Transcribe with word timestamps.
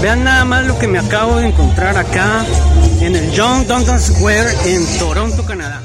Vean 0.00 0.22
nada 0.22 0.44
más 0.44 0.64
lo 0.64 0.78
que 0.78 0.86
me 0.86 1.00
acabo 1.00 1.38
de 1.38 1.48
encontrar 1.48 1.96
acá 1.96 2.44
en 3.00 3.16
el 3.16 3.32
John 3.36 3.66
Duncan 3.66 3.98
Square 3.98 4.48
en 4.64 4.82
Toronto, 4.96 5.44
Canadá. 5.44 5.82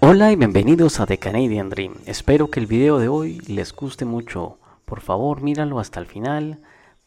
Hola 0.00 0.30
y 0.30 0.36
bienvenidos 0.36 1.00
a 1.00 1.06
The 1.06 1.16
Canadian 1.16 1.70
Dream. 1.70 1.94
Espero 2.04 2.50
que 2.50 2.60
el 2.60 2.66
video 2.66 2.98
de 2.98 3.08
hoy 3.08 3.40
les 3.46 3.72
guste 3.72 4.04
mucho. 4.04 4.58
Por 4.84 5.00
favor, 5.00 5.40
míralo 5.40 5.80
hasta 5.80 5.98
el 5.98 6.04
final 6.04 6.58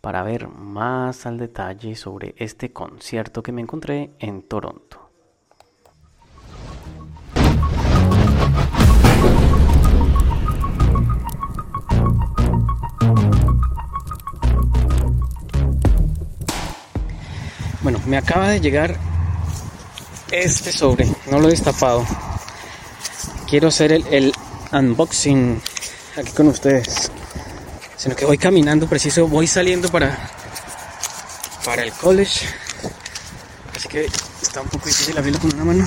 para 0.01 0.23
ver 0.23 0.47
más 0.47 1.27
al 1.27 1.37
detalle 1.37 1.95
sobre 1.95 2.33
este 2.39 2.73
concierto 2.73 3.43
que 3.43 3.51
me 3.51 3.61
encontré 3.61 4.15
en 4.17 4.41
Toronto. 4.41 5.06
Me 18.07 18.17
acaba 18.17 18.49
de 18.49 18.61
llegar 18.61 18.97
este 20.31 20.71
sobre, 20.71 21.05
no 21.29 21.39
lo 21.39 21.47
he 21.47 21.51
destapado. 21.51 22.05
Quiero 23.49 23.67
hacer 23.67 23.91
el, 23.91 24.33
unboxing 24.71 25.61
aquí 26.17 26.31
con 26.31 26.47
ustedes. 26.47 27.11
Sino 27.97 28.15
que 28.15 28.25
voy 28.25 28.37
caminando 28.37 28.87
preciso, 28.87 29.27
voy 29.27 29.47
saliendo 29.47 29.89
para, 29.89 30.17
para 31.65 31.83
el 31.83 31.91
college. 31.93 32.45
Así 33.75 33.87
que 33.87 34.07
está 34.41 34.61
un 34.61 34.69
poco 34.69 34.87
difícil 34.87 35.17
abrirlo 35.17 35.39
con 35.39 35.53
una 35.53 35.65
mano. 35.65 35.85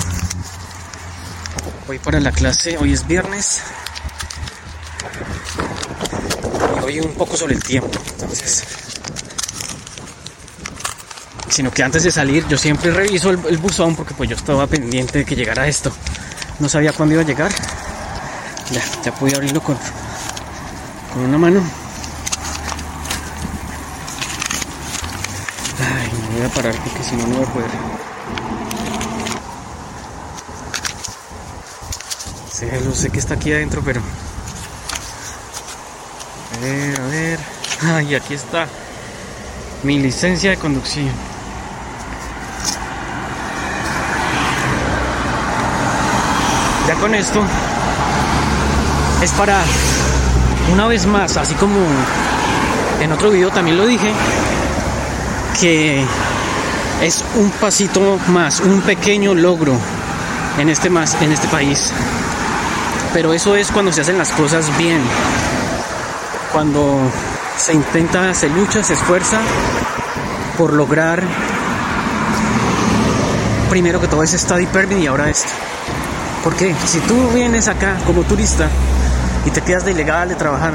Voy 1.86 1.98
para 1.98 2.20
la 2.20 2.32
clase, 2.32 2.76
hoy 2.78 2.92
es 2.92 3.06
viernes. 3.06 3.62
Y 6.78 6.84
hoy 6.84 7.00
un 7.00 7.14
poco 7.14 7.36
sobre 7.36 7.54
el 7.54 7.62
tiempo. 7.62 7.98
Entonces, 8.12 8.64
sino 11.60 11.70
que 11.70 11.82
antes 11.82 12.02
de 12.04 12.10
salir 12.10 12.48
yo 12.48 12.56
siempre 12.56 12.90
reviso 12.90 13.28
el, 13.28 13.58
buzón 13.58 13.94
porque 13.94 14.14
pues 14.14 14.30
yo 14.30 14.34
estaba 14.34 14.66
pendiente 14.66 15.18
de 15.18 15.24
que 15.26 15.36
llegara 15.36 15.68
esto. 15.68 15.92
No 16.58 16.70
sabía 16.70 16.90
cuándo 16.94 17.16
iba 17.16 17.22
a 17.22 17.26
llegar. 17.26 17.52
Ya, 18.70 18.82
ya 19.04 19.12
pude 19.12 19.34
abrirlo 19.34 19.62
con, 19.62 19.76
con 21.12 21.22
una 21.22 21.36
mano. 21.36 21.62
Ay, 25.78 26.10
me 26.30 26.38
voy 26.38 26.46
a 26.46 26.48
parar 26.48 26.74
porque 26.76 27.04
si 27.04 27.14
no, 27.16 27.26
no 27.26 27.34
voy 27.34 27.44
a 27.44 27.52
poder. 27.52 27.70
Sé, 32.50 32.80
lo 32.80 32.94
sé 32.94 33.10
que 33.10 33.18
está 33.18 33.34
aquí 33.34 33.52
adentro, 33.52 33.82
pero... 33.84 34.00
A 36.56 36.64
ver, 36.64 37.00
a 37.00 37.06
ver. 37.08 37.38
Ay, 37.82 38.14
aquí 38.14 38.32
está 38.32 38.66
mi 39.82 39.98
licencia 39.98 40.48
de 40.48 40.56
conducción. 40.56 41.29
Con 46.98 47.14
esto 47.14 47.40
es 49.22 49.30
para 49.32 49.62
una 50.72 50.86
vez 50.86 51.06
más, 51.06 51.36
así 51.36 51.54
como 51.54 51.78
en 53.00 53.12
otro 53.12 53.30
video 53.30 53.50
también 53.50 53.78
lo 53.78 53.86
dije, 53.86 54.12
que 55.58 56.04
es 57.00 57.24
un 57.36 57.50
pasito 57.52 58.18
más, 58.28 58.60
un 58.60 58.82
pequeño 58.82 59.34
logro 59.34 59.72
en 60.58 60.68
este 60.68 60.90
más 60.90 61.16
en 61.22 61.32
este 61.32 61.48
país. 61.48 61.92
Pero 63.14 63.32
eso 63.32 63.56
es 63.56 63.70
cuando 63.70 63.92
se 63.92 64.02
hacen 64.02 64.18
las 64.18 64.32
cosas 64.32 64.66
bien. 64.76 65.00
Cuando 66.52 67.00
se 67.56 67.72
intenta, 67.72 68.34
se 68.34 68.48
lucha, 68.48 68.82
se 68.82 68.94
esfuerza 68.94 69.38
por 70.58 70.72
lograr 70.74 71.22
primero 73.70 74.00
que 74.00 74.08
todo 74.08 74.22
ese 74.22 74.38
study 74.38 74.66
permit 74.66 74.98
y 74.98 75.06
ahora 75.06 75.30
esto. 75.30 75.69
Porque 76.42 76.74
si 76.86 77.00
tú 77.00 77.28
vienes 77.34 77.68
acá 77.68 77.98
como 78.06 78.22
turista 78.22 78.68
y 79.44 79.50
te 79.50 79.60
quedas 79.60 79.84
de 79.84 79.92
ilegal 79.92 80.28
de 80.28 80.34
trabajar, 80.34 80.72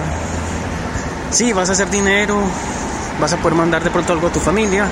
sí, 1.31 1.53
vas 1.53 1.69
a 1.69 1.73
hacer 1.73 1.89
dinero, 1.89 2.39
vas 3.19 3.33
a 3.33 3.37
poder 3.37 3.55
mandar 3.55 3.83
de 3.83 3.89
pronto 3.89 4.13
algo 4.13 4.27
a 4.27 4.31
tu 4.31 4.39
familia, 4.39 4.85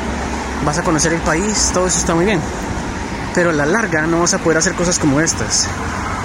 vas 0.65 0.77
a 0.77 0.83
conocer 0.83 1.13
el 1.13 1.21
país, 1.21 1.71
todo 1.73 1.87
eso 1.87 1.99
está 1.99 2.15
muy 2.15 2.25
bien. 2.25 2.39
Pero 3.35 3.51
a 3.51 3.53
la 3.53 3.65
larga 3.65 4.05
no 4.07 4.21
vas 4.21 4.33
a 4.33 4.39
poder 4.39 4.57
hacer 4.57 4.73
cosas 4.73 4.97
como 4.97 5.19
estas. 5.19 5.67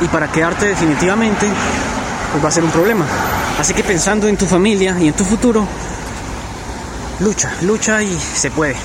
Y 0.01 0.07
para 0.09 0.31
quedarte 0.31 0.67
definitivamente, 0.67 1.47
pues 2.33 2.45
va 2.45 2.49
a 2.49 2.53
ser 2.53 2.65
un 2.65 2.71
problema. 2.71 3.05
Así 3.59 3.75
que 3.75 3.83
pensando 3.83 4.29
en 4.29 4.37
tu 4.37 4.47
familia 4.47 4.97
y 4.99 5.09
en 5.09 5.15
tu 5.15 5.25
futuro, 5.25 5.67
lucha, 7.21 7.51
lucha 7.63 8.03
y 8.03 8.19
se 8.19 8.51
puede. 8.51 8.77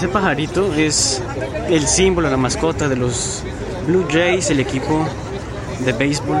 Ese 0.00 0.08
pajarito 0.08 0.72
es 0.72 1.22
el 1.68 1.86
símbolo, 1.86 2.30
la 2.30 2.38
mascota 2.38 2.88
de 2.88 2.96
los 2.96 3.42
Blue 3.86 4.06
Jays, 4.10 4.48
el 4.48 4.60
equipo 4.60 5.06
de 5.84 5.92
béisbol 5.92 6.38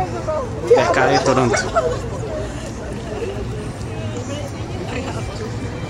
de 0.66 0.80
acá 0.80 1.04
de 1.08 1.18
Toronto. 1.18 1.58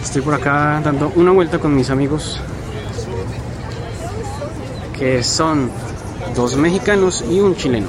Estoy 0.02 0.20
por 0.22 0.34
acá 0.34 0.80
dando 0.82 1.12
una 1.14 1.30
vuelta 1.30 1.60
con 1.60 1.72
mis 1.76 1.90
amigos 1.90 2.40
que 4.98 5.22
son 5.22 5.70
dos 6.34 6.56
mexicanos 6.56 7.24
y 7.30 7.38
un 7.38 7.54
chileno. 7.54 7.86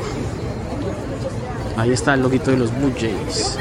Ahí 1.75 1.91
está 1.91 2.13
el 2.13 2.21
loguito 2.21 2.51
de 2.51 2.57
los 2.57 2.71
Blue 2.71 2.93
Jays. 2.93 3.57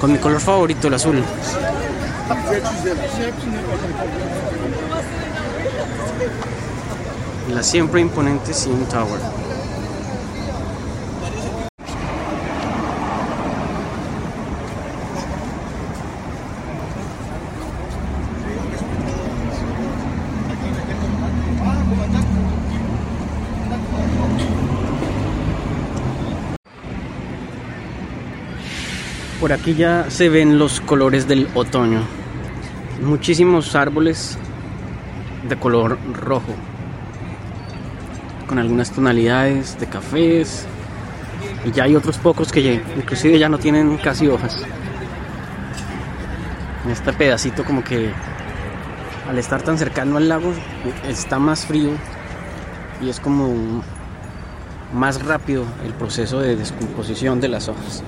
Con 0.00 0.12
mi 0.12 0.18
color 0.18 0.38
favorito, 0.38 0.86
el 0.86 0.94
azul. 0.94 1.24
La 7.50 7.62
siempre 7.62 8.02
imponente 8.02 8.52
CN 8.52 8.84
Tower. 8.84 9.18
Por 29.40 29.52
aquí 29.54 29.74
ya 29.74 30.10
se 30.10 30.28
ven 30.28 30.58
los 30.58 30.80
colores 30.80 31.26
del 31.26 31.48
otoño 31.54 32.17
muchísimos 33.02 33.74
árboles 33.74 34.38
de 35.48 35.56
color 35.56 35.98
rojo 36.12 36.54
con 38.46 38.58
algunas 38.58 38.90
tonalidades 38.90 39.78
de 39.78 39.86
cafés 39.86 40.66
y 41.64 41.70
ya 41.70 41.84
hay 41.84 41.94
otros 41.94 42.18
pocos 42.18 42.50
que 42.50 42.62
ya, 42.62 42.72
inclusive 42.72 43.38
ya 43.38 43.48
no 43.48 43.58
tienen 43.58 43.96
casi 43.98 44.26
hojas. 44.26 44.64
Este 46.90 47.12
pedacito 47.12 47.64
como 47.64 47.84
que 47.84 48.10
al 49.28 49.38
estar 49.38 49.62
tan 49.62 49.76
cercano 49.76 50.16
al 50.16 50.28
lago 50.28 50.52
está 51.06 51.38
más 51.38 51.66
frío 51.66 51.90
y 53.02 53.10
es 53.10 53.20
como 53.20 53.82
más 54.94 55.22
rápido 55.22 55.64
el 55.84 55.92
proceso 55.92 56.40
de 56.40 56.56
descomposición 56.56 57.40
de 57.40 57.48
las 57.48 57.68
hojas 57.68 58.02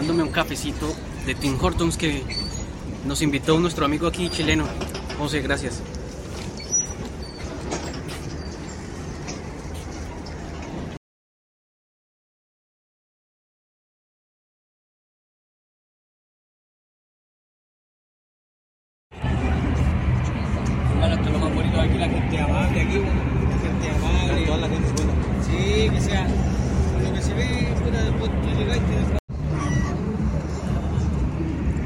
tomándome 0.00 0.22
un 0.22 0.30
cafecito 0.30 0.86
de 1.26 1.34
Tim 1.34 1.58
Hortons 1.60 1.98
que 1.98 2.22
nos 3.04 3.20
invitó 3.20 3.58
nuestro 3.60 3.84
amigo 3.84 4.06
aquí 4.06 4.30
chileno. 4.30 4.64
José, 5.18 5.42
gracias. 5.42 5.82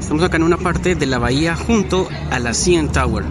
Estamos 0.05 0.23
acá 0.23 0.37
en 0.37 0.43
una 0.43 0.57
parte 0.57 0.93
de 0.93 1.07
la 1.07 1.17
bahía 1.17 1.55
junto 1.55 2.07
a 2.29 2.37
la 2.37 2.53
CN 2.53 2.89
Tower. 2.89 3.25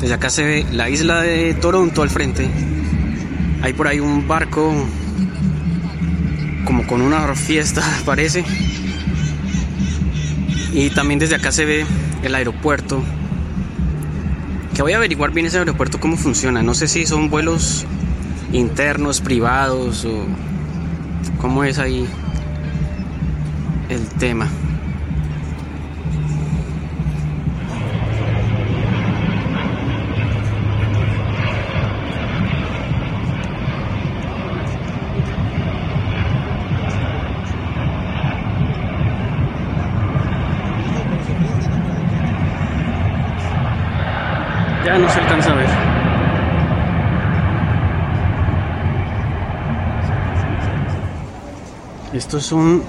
Desde 0.00 0.14
acá 0.14 0.30
se 0.30 0.44
ve 0.44 0.66
la 0.70 0.88
isla 0.88 1.22
de 1.22 1.54
Toronto 1.54 2.02
al 2.02 2.08
frente. 2.08 2.48
Hay 3.62 3.72
por 3.72 3.88
ahí 3.88 3.98
un 3.98 4.28
barco 4.28 4.72
como 6.64 6.86
con 6.86 7.02
una 7.02 7.34
fiesta 7.34 7.82
parece. 8.06 8.44
Y 10.72 10.90
también 10.90 11.18
desde 11.18 11.34
acá 11.34 11.50
se 11.50 11.64
ve 11.64 11.84
el 12.22 12.32
aeropuerto. 12.36 13.02
Que 14.72 14.82
voy 14.82 14.92
a 14.92 14.98
averiguar 14.98 15.32
bien 15.32 15.46
ese 15.46 15.58
aeropuerto 15.58 15.98
cómo 15.98 16.16
funciona. 16.16 16.62
No 16.62 16.74
sé 16.74 16.86
si 16.86 17.06
son 17.06 17.28
vuelos 17.28 17.84
internos, 18.52 19.20
privados 19.20 20.04
o 20.04 20.26
cómo 21.40 21.64
es 21.64 21.80
ahí 21.80 22.06
el 23.88 24.06
tema. 24.20 24.48
Ya 44.86 44.96
no 44.98 45.10
se 45.10 45.18
alcanza 45.18 45.50
a 45.50 45.54
ver. 45.56 45.68
Estos 52.12 52.46
son 52.46 52.84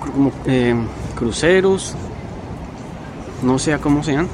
como 0.00 0.32
eh, 0.46 0.74
cruceros. 1.16 1.94
No 3.42 3.58
sé 3.58 3.78
cómo 3.78 4.02
sean. 4.02 4.26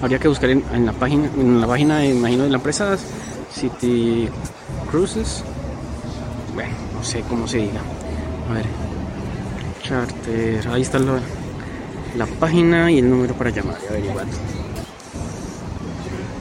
Habría 0.00 0.20
que 0.20 0.28
buscar 0.28 0.50
en, 0.50 0.86
la 0.86 0.92
página, 0.92 1.28
en 1.36 1.60
la 1.60 1.66
página, 1.66 2.06
imagino, 2.06 2.44
de 2.44 2.50
la 2.50 2.58
empresa 2.58 2.96
City 3.52 4.28
Cruises. 4.92 5.42
Bueno, 6.54 6.74
no 6.94 7.02
sé 7.02 7.22
cómo 7.22 7.48
se 7.48 7.58
diga. 7.58 7.80
A 8.48 8.54
ver. 8.54 8.66
Charter. 9.82 10.68
Ahí 10.68 10.82
está 10.82 11.00
la, 11.00 11.18
la 12.16 12.26
página 12.26 12.88
y 12.88 13.00
el 13.00 13.10
número 13.10 13.34
para 13.34 13.50
llamar 13.50 13.78
averiguar. 13.90 14.26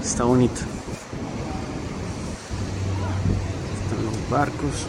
Está 0.08 0.24
bonito. 0.24 0.62
Están 3.84 4.06
los 4.06 4.30
barcos. 4.30 4.88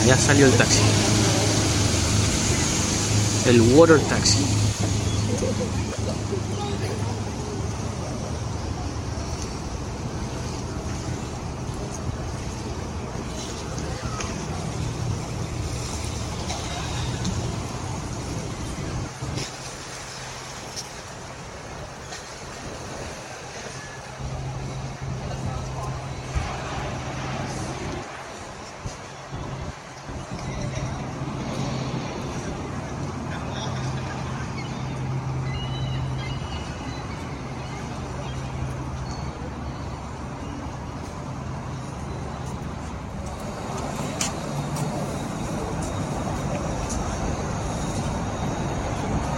Allá 0.00 0.16
salió 0.16 0.46
el 0.46 0.52
taxi. 0.52 0.80
El 3.46 3.60
water 3.74 4.00
taxi. 4.02 4.38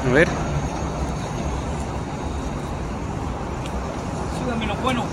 A 0.07 0.11
ver. 0.11 0.29
Síganme 4.39 4.67
los 4.67 4.83
buenos. 4.83 5.05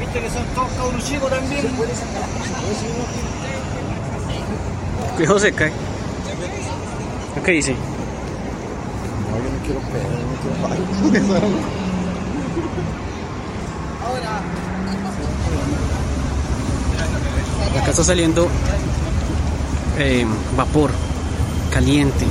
Viste 0.00 0.20
que 0.20 0.30
son 0.30 0.44
todos 0.54 0.72
cabros 0.72 1.04
chicos 1.04 1.30
también. 1.30 1.66
Cuidado 5.16 5.38
se 5.38 5.52
cae. 5.52 5.72
¿Qué 7.44 7.52
dice? 7.52 7.74
No, 7.74 7.78
yo 9.36 9.50
no 9.50 9.58
quiero 9.64 9.80
pedo, 9.80 10.08
no 10.30 11.10
quiero 11.10 11.26
pagar. 11.26 11.74
Acá 17.80 17.90
está 17.90 18.04
saliendo 18.04 18.48
eh, 19.98 20.26
vapor 20.56 20.90
caliente. 21.70 22.24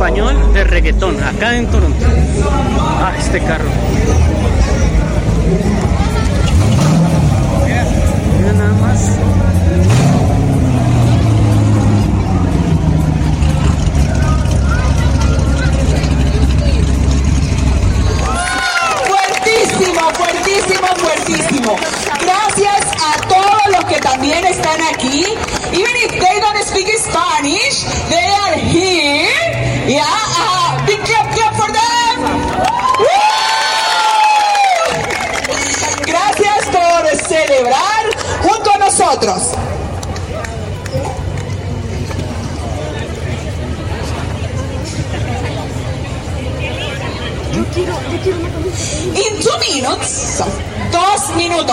Español 0.00 0.54
de 0.54 0.64
reggaetón 0.64 1.22
acá 1.22 1.58
en 1.58 1.66
Toronto. 1.66 2.06
Ah, 3.02 3.12
este 3.18 3.38
carro. 3.38 3.68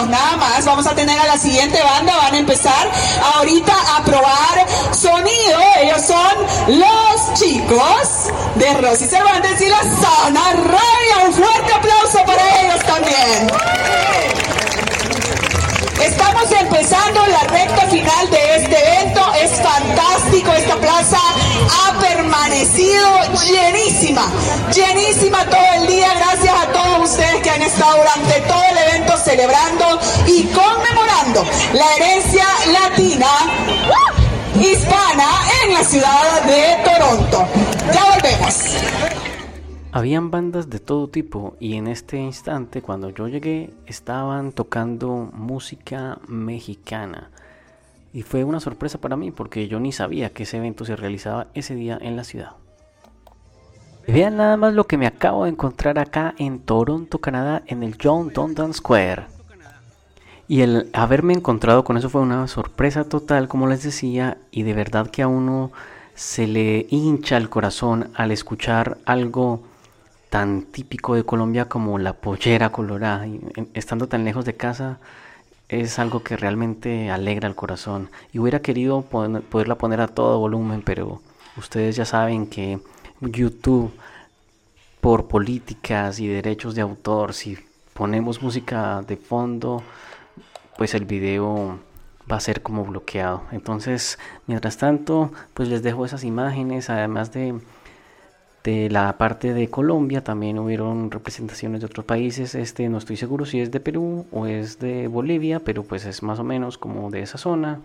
Nada 0.05 0.37
más, 0.37 0.65
vamos 0.65 0.85
a 0.85 0.93
tener 0.93 1.19
a 1.19 1.25
la 1.25 1.37
siguiente 1.37 1.81
banda, 1.81 2.15
van 2.17 2.33
a 2.33 2.37
empezar 2.37 2.91
ahorita 3.35 3.73
a 3.95 4.03
probar 4.03 4.65
sonido. 4.91 5.59
Ellos 5.81 6.01
son 6.05 6.77
los 6.77 7.33
chicos 7.33 8.27
de 8.55 8.73
Rosy 8.75 9.07
Cervantes 9.07 9.61
y 9.61 9.69
la 9.69 9.79
Zona 9.79 10.53
Radio. 10.53 11.27
Un 11.27 11.33
fuerte 11.33 11.73
aplauso 11.73 12.23
para 12.25 12.61
ellos 12.61 12.83
también. 12.85 13.47
Estamos 16.01 16.51
empezando 16.51 17.25
la 17.27 17.43
recta 17.45 17.81
final 17.87 18.29
de 18.29 18.55
este 18.57 18.77
evento. 18.77 19.33
Es 19.41 19.51
fantástico. 19.61 20.51
Esta 20.53 20.75
plaza 20.75 21.19
ha 22.27 22.47
permanecido 22.47 23.05
llenísima, 23.47 24.21
llenísima 24.73 25.45
todo 25.45 25.81
el 25.81 25.87
día. 25.87 26.13
Gracias 26.15 26.53
a 26.53 26.71
todos 26.71 27.11
ustedes 27.11 27.41
que 27.41 27.49
han 27.49 27.61
estado 27.61 27.97
durante 27.97 28.41
todo 28.47 28.61
el 28.71 28.77
evento 28.89 29.17
celebrando 29.17 29.85
y 30.27 30.43
conmemorando 30.45 31.43
la 31.73 31.95
herencia 31.95 32.45
latina. 32.71 33.27
Hispana 34.55 35.29
en 35.63 35.73
la 35.73 35.83
ciudad 35.83 36.43
de 36.45 36.83
Toronto. 36.83 37.47
Ya 37.93 38.03
volvemos. 38.11 38.77
Habían 39.91 40.31
bandas 40.31 40.69
de 40.69 40.79
todo 40.79 41.07
tipo 41.09 41.55
y 41.59 41.75
en 41.75 41.87
este 41.87 42.17
instante 42.17 42.81
cuando 42.81 43.09
yo 43.09 43.27
llegué 43.27 43.73
estaban 43.85 44.51
tocando 44.51 45.29
música 45.33 46.19
mexicana. 46.27 47.31
Y 48.13 48.23
fue 48.23 48.43
una 48.43 48.59
sorpresa 48.59 48.99
para 48.99 49.15
mí 49.15 49.31
porque 49.31 49.67
yo 49.67 49.79
ni 49.79 49.91
sabía 49.91 50.29
que 50.29 50.43
ese 50.43 50.57
evento 50.57 50.85
se 50.85 50.95
realizaba 50.95 51.47
ese 51.53 51.75
día 51.75 51.97
en 52.01 52.15
la 52.15 52.23
ciudad. 52.23 52.51
Vean 54.07 54.37
nada 54.37 54.55
más 54.55 54.73
lo 54.73 54.87
que 54.87 54.97
me 54.97 55.05
acabo 55.05 55.43
de 55.43 55.49
encontrar 55.49 55.99
acá 55.99 56.33
en 56.37 56.59
Toronto, 56.59 57.19
Canadá, 57.19 57.63
en 57.67 57.83
el 57.83 57.97
John 58.01 58.31
Dondan 58.33 58.73
Square. 58.73 59.25
Y 60.47 60.61
el 60.61 60.89
haberme 60.93 61.33
encontrado 61.33 61.83
con 61.83 61.97
eso 61.97 62.09
fue 62.09 62.21
una 62.21 62.47
sorpresa 62.47 63.03
total, 63.03 63.49
como 63.49 63.67
les 63.67 63.83
decía, 63.83 64.37
y 64.49 64.63
de 64.63 64.73
verdad 64.73 65.07
que 65.07 65.23
a 65.23 65.27
uno 65.27 65.71
se 66.15 66.47
le 66.47 66.87
hincha 66.89 67.35
el 67.35 67.49
corazón 67.49 68.09
al 68.15 68.31
escuchar 68.31 68.97
algo 69.05 69.61
tan 70.29 70.63
típico 70.63 71.15
de 71.15 71.25
Colombia 71.25 71.65
como 71.65 71.99
la 71.99 72.13
pollera 72.13 72.71
colorada. 72.71 73.27
Estando 73.73 74.07
tan 74.07 74.23
lejos 74.23 74.45
de 74.45 74.55
casa 74.55 74.99
es 75.69 75.99
algo 75.99 76.23
que 76.23 76.37
realmente 76.37 77.09
alegra 77.09 77.47
el 77.47 77.55
corazón. 77.55 78.09
Y 78.31 78.39
hubiera 78.39 78.61
querido 78.61 79.01
poderla 79.01 79.75
poner 79.75 80.01
a 80.01 80.07
todo 80.07 80.39
volumen, 80.39 80.81
pero 80.81 81.21
ustedes 81.57 81.95
ya 81.95 82.05
saben 82.05 82.47
que 82.47 82.79
YouTube 83.21 83.91
por 85.01 85.27
políticas 85.27 86.19
y 86.19 86.27
derechos 86.27 86.75
de 86.75 86.81
autor, 86.81 87.33
si 87.33 87.57
ponemos 87.93 88.41
música 88.41 89.01
de 89.07 89.17
fondo, 89.17 89.83
pues 90.77 90.93
el 90.93 91.05
video 91.05 91.79
va 92.31 92.37
a 92.37 92.41
ser 92.41 92.61
como 92.61 92.83
bloqueado. 92.85 93.43
Entonces, 93.51 94.19
mientras 94.47 94.77
tanto, 94.77 95.31
pues 95.53 95.69
les 95.69 95.83
dejo 95.83 96.05
esas 96.05 96.23
imágenes, 96.23 96.89
además 96.89 97.31
de, 97.31 97.59
de 98.67 98.89
la 98.89 99.17
parte 99.17 99.53
de 99.53 99.69
Colombia, 99.69 100.25
también 100.25 100.59
hubieron 100.59 101.09
representaciones 101.09 101.79
de 101.79 101.85
otros 101.85 102.05
países. 102.05 102.53
Este 102.53 102.89
no 102.89 102.97
estoy 102.97 103.15
seguro 103.15 103.45
si 103.45 103.61
es 103.61 103.71
de 103.71 103.79
Perú 103.79 104.25
o 104.29 104.45
es 104.45 104.77
de 104.77 105.07
Bolivia, 105.07 105.61
pero 105.61 105.83
pues 105.83 106.05
es 106.05 106.21
más 106.21 106.37
o 106.39 106.43
menos 106.43 106.77
como 106.77 107.09
de 107.09 107.21
esa 107.21 107.37
zona. 107.37 107.79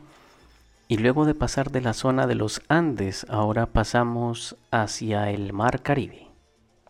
Y 0.88 0.96
luego 0.96 1.24
de 1.24 1.36
pasar 1.36 1.70
de 1.70 1.82
la 1.82 1.92
zona 1.92 2.26
de 2.26 2.34
los 2.34 2.62
Andes, 2.66 3.24
ahora 3.28 3.66
pasamos 3.66 4.56
hacia 4.72 5.30
el 5.30 5.52
Mar 5.52 5.82
Caribe. 5.82 6.26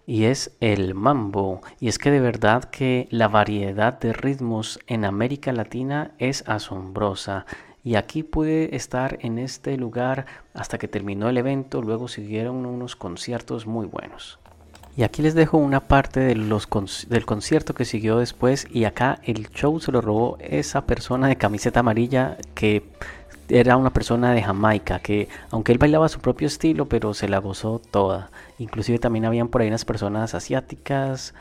Y 0.07 0.25
es 0.25 0.57
el 0.61 0.95
mambo. 0.95 1.61
Y 1.79 1.89
es 1.89 1.99
que 1.99 2.11
de 2.11 2.21
verdad 2.21 2.65
que 2.65 3.09
la 3.11 3.29
variedad 3.29 4.01
de 4.01 4.15
ritmos 4.15 4.79
en 4.87 5.05
América 5.05 5.53
Latina 5.53 6.13
es 6.17 6.49
asombrosa. 6.49 7.45
Y 7.85 7.97
aquí 7.97 8.23
pude 8.23 8.77
estar 8.77 9.19
en 9.23 9.39
este 9.39 9.77
lugar 9.77 10.27
hasta 10.55 10.79
que 10.79 10.89
terminó 10.89 11.29
el 11.29 11.37
evento. 11.37 11.83
Luego 11.83 12.07
siguieron 12.07 12.65
unos 12.65 12.95
conciertos 12.95 13.67
muy 13.67 13.87
buenos. 13.87 14.39
Y 14.97 15.05
aquí 15.05 15.23
les 15.23 15.35
dejo 15.35 15.57
una 15.57 15.81
parte 15.81 16.21
del 16.21 17.25
concierto 17.27 17.75
que 17.75 17.85
siguió 17.85 18.19
después. 18.19 18.69
Y 18.71 18.85
acá 18.85 19.21
el 19.25 19.49
show 19.51 19.81
se 19.81 19.91
lo 19.91 20.01
robó 20.01 20.37
esa 20.41 20.87
persona 20.87 21.29
de 21.29 21.37
camiseta 21.37 21.81
amarilla 21.81 22.37
que 22.55 22.85
era 23.49 23.77
una 23.77 23.93
persona 23.93 24.33
de 24.33 24.43
Jamaica 24.43 25.01
que 25.01 25.29
aunque 25.51 25.73
él 25.73 25.79
bailaba 25.79 26.09
su 26.09 26.21
propio 26.21 26.47
estilo 26.47 26.87
pero 26.89 27.13
se 27.13 27.29
la 27.29 27.39
gozó 27.39 27.81
toda 27.81 28.31
inclusive 28.59 28.99
también 28.99 29.25
habían 29.25 29.49
por 29.49 29.61
ahí 29.61 29.69
unas 29.69 29.85
personas 29.85 30.35
asiáticas 30.35 31.35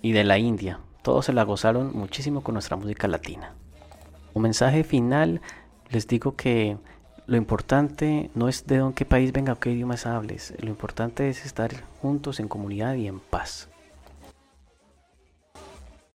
y 0.00 0.12
de 0.12 0.24
la 0.24 0.38
India 0.38 0.78
todos 1.02 1.26
se 1.26 1.32
la 1.32 1.42
gozaron 1.42 1.94
muchísimo 1.94 2.42
con 2.42 2.54
nuestra 2.54 2.76
música 2.76 3.08
latina 3.08 3.52
un 4.34 4.42
mensaje 4.42 4.84
final 4.84 5.40
les 5.90 6.06
digo 6.06 6.36
que 6.36 6.76
lo 7.26 7.36
importante 7.36 8.30
no 8.34 8.48
es 8.48 8.66
de 8.66 8.78
dónde 8.78 9.04
país 9.04 9.32
venga 9.32 9.52
o 9.52 9.60
qué 9.60 9.70
idiomas 9.70 10.06
hables. 10.06 10.54
Lo 10.58 10.68
importante 10.68 11.28
es 11.28 11.46
estar 11.46 11.70
juntos 12.00 12.40
en 12.40 12.48
comunidad 12.48 12.94
y 12.94 13.06
en 13.06 13.20
paz 13.20 13.68